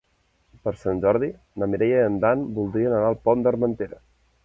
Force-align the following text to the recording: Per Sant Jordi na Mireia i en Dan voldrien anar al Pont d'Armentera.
Per 0.67 0.73
Sant 0.83 1.01
Jordi 1.03 1.29
na 1.63 1.69
Mireia 1.75 2.01
i 2.01 2.09
en 2.09 2.17
Dan 2.25 2.43
voldrien 2.59 2.97
anar 2.99 3.09
al 3.15 3.23
Pont 3.29 3.49
d'Armentera. 3.51 4.07